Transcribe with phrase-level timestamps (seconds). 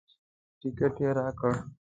[0.59, 1.53] ټکټ یې راکړ.